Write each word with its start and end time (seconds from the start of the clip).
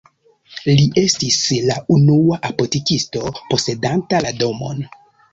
Li 0.77 0.85
estis 0.99 1.35
la 1.67 1.75
unua 1.95 2.39
apotekisto 2.49 3.29
posedanta 3.51 4.23
la 4.27 4.33
domon. 4.39 4.81